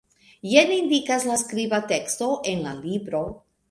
[0.51, 3.27] Jen indikas la skriba teksto en la libro.